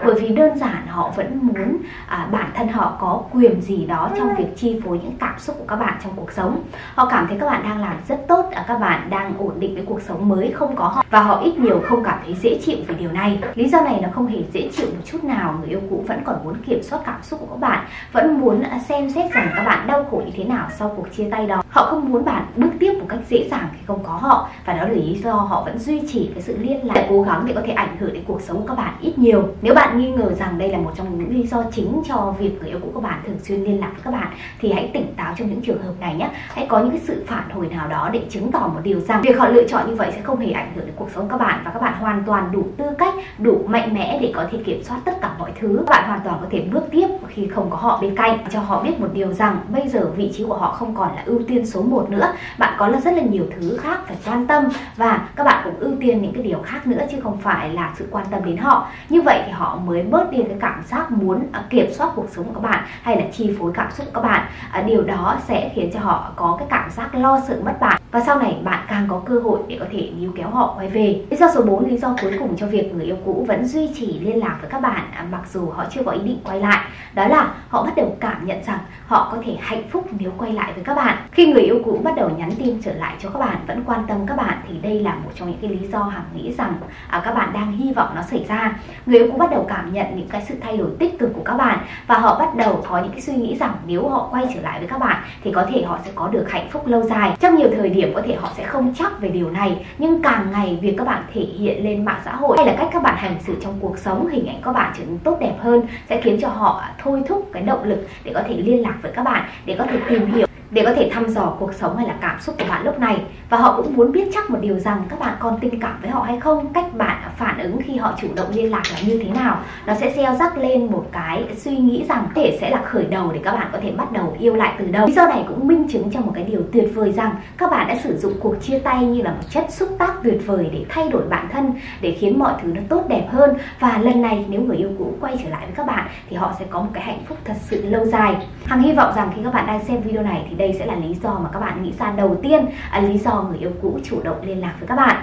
bởi 0.04 0.14
vì 0.20 0.28
đơn 0.28 0.58
giản 0.58 0.86
họ 0.86 1.12
vẫn 1.16 1.38
muốn 1.42 1.76
à, 2.06 2.28
bản 2.32 2.50
thân 2.54 2.68
họ 2.68 2.96
có 3.00 3.22
quyền 3.32 3.60
gì 3.60 3.86
đó 3.86 4.10
trong 4.18 4.34
việc 4.38 4.56
chi 4.56 4.80
phối 4.84 4.98
những 5.02 5.16
cảm 5.20 5.38
xúc 5.38 5.56
của 5.58 5.64
các 5.68 5.76
bạn 5.76 5.94
trong 6.04 6.12
cuộc 6.16 6.32
sống. 6.32 6.62
Họ 6.94 7.08
cảm 7.10 7.26
thấy 7.28 7.36
các 7.40 7.46
bạn 7.46 7.62
đang 7.62 7.80
làm 7.80 7.96
rất 8.08 8.18
tốt 8.28 8.50
à, 8.54 8.64
các 8.68 8.78
bạn 8.78 9.10
đang 9.10 9.38
ổn 9.38 9.52
định 9.58 9.74
với 9.74 9.84
cuộc 9.86 10.02
sống 10.02 10.28
mới 10.28 10.52
không 10.52 10.76
có 10.76 10.84
họ. 10.84 11.04
Và 11.10 11.22
họ 11.22 11.40
ít 11.40 11.58
nhiều 11.58 11.82
không 11.84 12.04
cảm 12.04 12.18
thấy 12.24 12.34
dễ 12.34 12.60
chịu 12.64 12.76
về 12.86 12.94
điều 12.98 13.12
này. 13.12 13.38
Lý 13.54 13.68
do 13.68 13.80
này 13.80 14.00
nó 14.02 14.08
không 14.14 14.26
hề 14.26 14.38
dễ 14.52 14.70
chịu 14.76 14.86
một 14.86 15.02
chút 15.04 15.24
nào. 15.24 15.54
Người 15.60 15.68
yêu 15.68 15.80
cũ 15.90 16.04
vẫn 16.08 16.20
còn 16.24 16.36
muốn 16.44 16.54
kiểm 16.66 16.82
soát 16.82 17.00
cảm 17.06 17.22
xúc 17.22 17.40
của 17.40 17.46
các 17.46 17.60
bạn 17.60 17.86
vẫn 18.12 18.40
muốn 18.40 18.62
à, 18.62 18.78
xem 18.78 19.10
xét 19.10 19.32
rằng 19.32 19.48
các 19.56 19.64
bạn 19.64 19.86
đau 19.86 20.04
khổ 20.10 20.22
như 20.26 20.32
thế 20.36 20.44
nào 20.44 20.66
sau 20.78 20.92
cuộc 20.96 21.06
chia 21.16 21.28
tay 21.30 21.46
đó 21.46 21.62
họ 21.70 21.84
không 21.84 22.12
muốn 22.12 22.24
bạn 22.24 22.46
bước 22.56 22.70
tiếp 22.78 22.92
một 23.00 23.06
cách 23.08 23.18
dễ 23.28 23.48
dàng 23.50 23.68
khi 23.72 23.78
không 23.86 24.02
có 24.02 24.12
họ. 24.12 24.48
Và 24.66 24.72
đó 24.72 24.82
là 24.82 24.88
lý 24.88 25.20
do 25.24 25.32
họ 25.32 25.62
vẫn 25.64 25.78
duy 25.78 26.02
trì 26.08 26.30
cái 26.34 26.42
sự 26.42 26.56
liên 26.60 26.86
lạc, 26.86 27.06
cố 27.10 27.22
gắng 27.22 27.44
để 27.46 27.52
có 27.54 27.60
thể 27.66 27.72
ảnh 27.72 27.96
hưởng 28.00 28.12
đến 28.12 28.24
cuộc 28.26 28.42
sống 28.42 28.60
của 28.60 28.66
các 28.66 28.74
bạn 28.74 28.94
ít 29.00 29.18
nhiều. 29.18 29.48
Nếu 29.62 29.74
bạn 29.74 29.98
nghi 29.98 30.10
ngờ 30.10 30.32
rằng 30.32 30.58
đây 30.58 30.68
là 30.68 30.78
một 30.78 30.90
trong 30.96 31.18
những 31.18 31.30
lý 31.30 31.46
do 31.46 31.64
chính 31.72 32.02
cho 32.08 32.34
việc 32.38 32.58
người 32.60 32.68
yêu 32.68 32.78
cũ 32.82 32.90
của 32.94 33.00
bạn 33.00 33.22
thường 33.26 33.38
xuyên 33.42 33.64
liên 33.64 33.80
lạc 33.80 33.90
với 33.92 34.00
các 34.04 34.10
bạn, 34.10 34.28
thì 34.60 34.72
hãy 34.72 34.90
tỉnh 34.94 35.14
táo 35.16 35.34
trong 35.38 35.48
những 35.48 35.62
trường 35.62 35.82
hợp 35.82 35.92
này 36.00 36.14
nhé. 36.14 36.30
Hãy 36.54 36.66
có 36.68 36.78
những 36.78 36.90
cái 36.90 37.00
sự 37.04 37.24
phản 37.26 37.50
hồi 37.50 37.68
nào 37.68 37.88
đó 37.88 38.10
để 38.12 38.22
chứng 38.30 38.52
tỏ 38.52 38.70
một 38.74 38.80
điều 38.82 39.00
rằng 39.00 39.22
việc 39.22 39.38
họ 39.38 39.48
lựa 39.48 39.68
chọn 39.68 39.88
như 39.88 39.94
vậy 39.94 40.10
sẽ 40.14 40.20
không 40.20 40.38
hề 40.38 40.50
ảnh 40.50 40.72
hưởng 40.74 40.86
đến 40.86 40.94
cuộc 40.96 41.10
sống 41.14 41.24
của 41.24 41.30
các 41.30 41.38
bạn. 41.38 41.60
Và 41.64 41.70
các 41.70 41.82
bạn 41.82 41.94
hoàn 42.00 42.22
toàn 42.26 42.52
đủ 42.52 42.62
tư 42.76 42.84
cách, 42.98 43.14
đủ 43.38 43.60
mạnh 43.66 43.94
mẽ 43.94 44.18
để 44.22 44.32
có 44.34 44.44
thể 44.50 44.58
kiểm 44.64 44.82
soát 44.84 44.98
tất 45.04 45.20
cả 45.20 45.30
mọi 45.38 45.52
thứ. 45.60 45.84
Các 45.86 45.90
bạn 45.90 46.08
hoàn 46.08 46.20
toàn 46.24 46.38
có 46.40 46.46
thể 46.50 46.60
bước 46.72 46.84
tiếp 46.90 47.08
khi 47.28 47.48
không 47.48 47.70
có 47.70 47.76
họ 47.76 47.98
bên 48.02 48.16
cạnh, 48.16 48.38
cho 48.50 48.60
họ 48.60 48.82
biết 48.82 49.00
một 49.00 49.08
điều 49.12 49.32
rằng 49.32 49.58
bây 49.68 49.88
giờ 49.88 50.10
vị 50.16 50.32
trí 50.34 50.44
của 50.44 50.56
họ 50.56 50.72
không 50.72 50.94
còn 50.94 51.14
là 51.14 51.22
ưu 51.26 51.40
tiên 51.48 51.57
số 51.66 51.82
1 51.82 52.10
nữa. 52.10 52.32
Bạn 52.58 52.74
có 52.78 52.88
là 52.88 53.00
rất 53.00 53.14
là 53.14 53.22
nhiều 53.22 53.44
thứ 53.60 53.76
khác 53.76 53.98
phải 54.06 54.16
quan 54.26 54.46
tâm 54.46 54.64
và 54.96 55.28
các 55.36 55.44
bạn 55.44 55.60
cũng 55.64 55.80
ưu 55.80 55.92
tiên 56.00 56.22
những 56.22 56.32
cái 56.32 56.42
điều 56.42 56.58
khác 56.64 56.86
nữa 56.86 57.00
chứ 57.10 57.18
không 57.22 57.38
phải 57.38 57.68
là 57.68 57.92
sự 57.98 58.08
quan 58.10 58.26
tâm 58.30 58.44
đến 58.44 58.56
họ. 58.56 58.88
Như 59.08 59.22
vậy 59.22 59.42
thì 59.46 59.52
họ 59.52 59.76
mới 59.86 60.02
bớt 60.02 60.30
đi 60.30 60.42
cái 60.42 60.56
cảm 60.60 60.82
giác 60.90 61.10
muốn 61.10 61.46
à, 61.52 61.64
kiểm 61.70 61.92
soát 61.92 62.10
cuộc 62.14 62.26
sống 62.30 62.44
của 62.44 62.60
các 62.60 62.70
bạn 62.70 62.84
hay 63.02 63.16
là 63.16 63.22
chi 63.32 63.56
phối 63.58 63.72
cảm 63.74 63.90
xúc 63.90 64.06
của 64.06 64.20
các 64.20 64.28
bạn 64.28 64.46
à, 64.72 64.82
điều 64.82 65.02
đó 65.02 65.36
sẽ 65.48 65.70
khiến 65.74 65.90
cho 65.94 66.00
họ 66.00 66.32
có 66.36 66.56
cái 66.58 66.68
cảm 66.70 66.90
giác 66.90 67.14
lo 67.14 67.40
sợ 67.48 67.56
mất 67.64 67.80
bạn. 67.80 68.00
Và 68.10 68.20
sau 68.20 68.38
này 68.38 68.56
bạn 68.64 68.84
càng 68.88 69.06
có 69.08 69.22
cơ 69.26 69.40
hội 69.40 69.58
để 69.68 69.76
có 69.80 69.86
thể 69.92 70.10
níu 70.18 70.32
kéo 70.36 70.50
họ 70.50 70.74
quay 70.76 70.88
về. 70.88 71.22
Lý 71.30 71.36
do 71.36 71.46
số 71.54 71.62
4 71.62 71.86
lý 71.88 71.96
do 71.96 72.16
cuối 72.22 72.32
cùng 72.38 72.56
cho 72.56 72.66
việc 72.66 72.94
người 72.94 73.04
yêu 73.04 73.16
cũ 73.24 73.44
vẫn 73.48 73.66
duy 73.66 73.90
trì 73.94 74.20
liên 74.20 74.38
lạc 74.38 74.56
với 74.60 74.70
các 74.70 74.80
bạn 74.80 75.02
à, 75.14 75.26
mặc 75.32 75.42
dù 75.52 75.70
họ 75.70 75.84
chưa 75.90 76.02
có 76.02 76.12
ý 76.12 76.20
định 76.24 76.38
quay 76.44 76.60
lại, 76.60 76.84
đó 77.14 77.28
là 77.28 77.54
họ 77.68 77.82
bắt 77.82 77.96
đầu 77.96 78.16
cảm 78.20 78.46
nhận 78.46 78.64
rằng 78.64 78.78
họ 79.06 79.28
có 79.32 79.38
thể 79.44 79.56
hạnh 79.60 79.82
phúc 79.90 80.08
nếu 80.18 80.32
quay 80.38 80.52
lại 80.52 80.72
với 80.74 80.84
các 80.84 80.94
bạn. 80.94 81.16
Khi 81.32 81.47
người 81.52 81.62
yêu 81.62 81.80
cũ 81.84 82.00
bắt 82.04 82.16
đầu 82.16 82.30
nhắn 82.38 82.50
tin 82.58 82.82
trở 82.82 82.92
lại 82.92 83.14
cho 83.18 83.28
các 83.28 83.38
bạn 83.38 83.56
vẫn 83.66 83.82
quan 83.86 84.00
tâm 84.08 84.26
các 84.26 84.36
bạn 84.36 84.58
thì 84.68 84.74
đây 84.82 85.00
là 85.00 85.14
một 85.14 85.30
trong 85.34 85.50
những 85.50 85.58
cái 85.62 85.70
lý 85.70 85.86
do 85.88 86.02
hằng 86.02 86.24
nghĩ 86.34 86.52
rằng 86.52 86.74
à, 87.08 87.22
các 87.24 87.34
bạn 87.34 87.52
đang 87.52 87.72
hy 87.72 87.92
vọng 87.92 88.08
nó 88.14 88.22
xảy 88.22 88.44
ra. 88.48 88.78
Người 89.06 89.18
yêu 89.18 89.28
cũ 89.32 89.38
bắt 89.38 89.50
đầu 89.50 89.66
cảm 89.68 89.92
nhận 89.92 90.06
những 90.16 90.28
cái 90.28 90.42
sự 90.48 90.54
thay 90.60 90.76
đổi 90.76 90.88
tích 90.98 91.18
cực 91.18 91.30
của 91.34 91.42
các 91.44 91.54
bạn 91.54 91.78
và 92.06 92.18
họ 92.18 92.38
bắt 92.38 92.56
đầu 92.56 92.84
có 92.88 92.98
những 92.98 93.12
cái 93.12 93.20
suy 93.20 93.34
nghĩ 93.34 93.56
rằng 93.56 93.74
nếu 93.86 94.08
họ 94.08 94.28
quay 94.30 94.46
trở 94.54 94.60
lại 94.60 94.78
với 94.78 94.88
các 94.88 94.98
bạn 94.98 95.22
thì 95.44 95.52
có 95.52 95.66
thể 95.72 95.82
họ 95.82 95.98
sẽ 96.04 96.10
có 96.14 96.28
được 96.28 96.50
hạnh 96.50 96.68
phúc 96.70 96.86
lâu 96.86 97.02
dài. 97.02 97.36
Trong 97.40 97.56
nhiều 97.56 97.68
thời 97.76 97.90
điểm 97.90 98.12
có 98.14 98.22
thể 98.26 98.34
họ 98.34 98.50
sẽ 98.56 98.64
không 98.64 98.94
chắc 98.98 99.20
về 99.20 99.28
điều 99.28 99.50
này 99.50 99.86
nhưng 99.98 100.22
càng 100.22 100.52
ngày 100.52 100.78
việc 100.82 100.94
các 100.98 101.06
bạn 101.06 101.22
thể 101.34 101.40
hiện 101.40 101.84
lên 101.84 102.04
mạng 102.04 102.20
xã 102.24 102.34
hội 102.34 102.56
hay 102.56 102.66
là 102.66 102.74
cách 102.78 102.88
các 102.92 103.02
bạn 103.02 103.14
hành 103.16 103.36
xử 103.40 103.56
trong 103.62 103.74
cuộc 103.80 103.98
sống 103.98 104.28
hình 104.28 104.46
ảnh 104.46 104.60
các 104.64 104.72
bạn 104.72 104.92
trở 104.98 105.04
nên 105.04 105.18
tốt 105.18 105.36
đẹp 105.40 105.54
hơn 105.60 105.82
sẽ 106.08 106.20
khiến 106.20 106.38
cho 106.40 106.48
họ 106.48 106.84
thôi 107.02 107.22
thúc 107.28 107.50
cái 107.52 107.62
động 107.62 107.84
lực 107.84 108.08
để 108.24 108.32
có 108.34 108.42
thể 108.48 108.54
liên 108.54 108.82
lạc 108.82 108.94
với 109.02 109.12
các 109.12 109.22
bạn 109.22 109.44
để 109.66 109.76
có 109.78 109.84
thể 109.86 109.98
tìm 110.08 110.32
hiểu 110.32 110.47
để 110.70 110.82
có 110.84 110.92
thể 110.92 111.10
thăm 111.12 111.28
dò 111.28 111.52
cuộc 111.58 111.74
sống 111.74 111.96
hay 111.96 112.06
là 112.06 112.14
cảm 112.20 112.40
xúc 112.40 112.54
của 112.58 112.64
bạn 112.68 112.84
lúc 112.84 112.98
này. 112.98 113.22
Và 113.50 113.58
họ 113.58 113.76
cũng 113.76 113.96
muốn 113.96 114.12
biết 114.12 114.28
chắc 114.34 114.50
một 114.50 114.58
điều 114.60 114.78
rằng 114.78 115.02
các 115.08 115.20
bạn 115.20 115.34
còn 115.38 115.58
tình 115.60 115.80
cảm 115.80 115.98
với 116.00 116.10
họ 116.10 116.22
hay 116.22 116.40
không, 116.40 116.72
cách 116.72 116.94
bạn 116.96 117.22
phản 117.36 117.58
ứng 117.58 117.78
khi 117.82 117.96
họ 117.96 118.14
chủ 118.20 118.28
động 118.36 118.46
liên 118.52 118.70
lạc 118.70 118.82
là 118.92 118.98
như 119.06 119.20
thế 119.24 119.30
nào. 119.30 119.58
Nó 119.86 119.94
sẽ 119.94 120.12
gieo 120.16 120.34
rắc 120.34 120.56
lên 120.56 120.86
một 120.86 121.06
cái 121.12 121.44
suy 121.56 121.76
nghĩ 121.76 122.04
rằng 122.08 122.24
có 122.34 122.42
thể 122.42 122.58
sẽ 122.60 122.70
là 122.70 122.82
khởi 122.84 123.04
đầu 123.04 123.32
để 123.32 123.40
các 123.44 123.52
bạn 123.52 123.68
có 123.72 123.78
thể 123.82 123.90
bắt 123.90 124.12
đầu 124.12 124.36
yêu 124.38 124.54
lại 124.54 124.74
từ 124.78 124.86
đầu. 124.86 125.06
Lý 125.06 125.12
do 125.12 125.26
này 125.26 125.44
cũng 125.48 125.68
minh 125.68 125.88
chứng 125.88 126.10
cho 126.10 126.20
một 126.20 126.32
cái 126.34 126.44
điều 126.44 126.60
tuyệt 126.72 126.90
vời 126.94 127.12
rằng 127.12 127.34
các 127.58 127.70
bạn 127.70 127.88
đã 127.88 127.96
sử 128.04 128.18
dụng 128.18 128.32
cuộc 128.40 128.54
chia 128.62 128.78
tay 128.78 129.06
như 129.06 129.22
là 129.22 129.30
một 129.30 129.50
chất 129.50 129.66
xúc 129.68 129.88
tác 129.98 130.12
tuyệt 130.24 130.40
vời 130.46 130.70
để 130.72 130.84
thay 130.88 131.08
đổi 131.08 131.22
bản 131.28 131.48
thân, 131.52 131.72
để 132.00 132.16
khiến 132.20 132.38
mọi 132.38 132.52
thứ 132.62 132.68
nó 132.74 132.80
tốt 132.88 133.04
đẹp 133.08 133.26
hơn. 133.30 133.56
Và 133.80 133.98
lần 133.98 134.22
này 134.22 134.44
nếu 134.48 134.60
người 134.60 134.76
yêu 134.76 134.90
cũ 134.98 135.14
quay 135.20 135.36
trở 135.42 135.50
lại 135.50 135.66
với 135.66 135.74
các 135.74 135.86
bạn 135.86 136.06
thì 136.30 136.36
họ 136.36 136.52
sẽ 136.58 136.64
có 136.70 136.80
một 136.80 136.90
cái 136.92 137.04
hạnh 137.04 137.22
phúc 137.28 137.38
thật 137.44 137.56
sự 137.60 137.82
lâu 137.88 138.04
dài 138.04 138.36
hằng 138.68 138.80
hy 138.80 138.92
vọng 138.92 139.12
rằng 139.16 139.30
khi 139.36 139.40
các 139.44 139.54
bạn 139.54 139.66
đang 139.66 139.84
xem 139.84 140.00
video 140.00 140.22
này 140.22 140.46
thì 140.50 140.56
đây 140.56 140.72
sẽ 140.78 140.86
là 140.86 140.94
lý 140.94 141.14
do 141.22 141.38
mà 141.38 141.48
các 141.52 141.60
bạn 141.60 141.82
nghĩ 141.82 141.92
ra 141.98 142.12
đầu 142.16 142.36
tiên 142.42 142.66
à, 142.90 143.00
lý 143.00 143.18
do 143.18 143.42
người 143.42 143.58
yêu 143.58 143.70
cũ 143.82 143.98
chủ 144.04 144.22
động 144.22 144.36
liên 144.42 144.60
lạc 144.60 144.74
với 144.80 144.88
các 144.88 144.96
bạn 144.96 145.16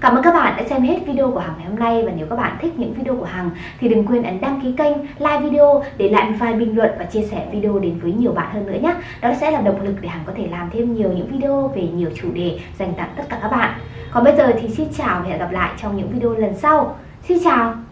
Cảm 0.00 0.14
ơn 0.14 0.22
các 0.22 0.34
bạn 0.34 0.56
đã 0.56 0.64
xem 0.64 0.82
hết 0.82 0.98
video 1.06 1.30
của 1.30 1.38
Hằng 1.38 1.54
ngày 1.58 1.66
hôm 1.66 1.78
nay 1.78 2.02
và 2.06 2.12
nếu 2.16 2.26
các 2.30 2.36
bạn 2.36 2.56
thích 2.60 2.72
những 2.76 2.94
video 2.94 3.16
của 3.16 3.24
Hằng 3.24 3.50
thì 3.80 3.88
đừng 3.88 4.06
quên 4.06 4.22
ấn 4.22 4.40
đăng 4.40 4.60
ký 4.60 4.74
kênh, 4.76 4.96
like 5.18 5.40
video, 5.40 5.84
để 5.96 6.08
lại 6.08 6.30
một 6.30 6.36
vài 6.38 6.52
bình 6.52 6.76
luận 6.76 6.90
và 6.98 7.04
chia 7.04 7.22
sẻ 7.22 7.46
video 7.52 7.78
đến 7.78 7.98
với 8.02 8.12
nhiều 8.12 8.32
bạn 8.32 8.54
hơn 8.54 8.66
nữa 8.66 8.78
nhé. 8.82 8.94
Đó 9.20 9.32
sẽ 9.40 9.50
là 9.50 9.60
động 9.60 9.82
lực 9.82 9.94
để 10.00 10.08
Hằng 10.08 10.22
có 10.26 10.32
thể 10.36 10.46
làm 10.50 10.70
thêm 10.72 10.94
nhiều 10.94 11.12
những 11.12 11.30
video 11.32 11.68
về 11.68 11.82
nhiều 11.82 12.10
chủ 12.22 12.28
đề 12.34 12.58
dành 12.78 12.94
tặng 12.94 13.10
tất 13.16 13.24
cả 13.28 13.38
các 13.42 13.48
bạn. 13.50 13.78
Còn 14.12 14.24
bây 14.24 14.36
giờ 14.36 14.52
thì 14.60 14.68
xin 14.68 14.88
chào 14.98 15.20
và 15.20 15.28
hẹn 15.28 15.38
gặp 15.38 15.52
lại 15.52 15.70
trong 15.82 15.96
những 15.96 16.10
video 16.10 16.30
lần 16.30 16.54
sau. 16.54 16.96
Xin 17.28 17.38
chào! 17.44 17.89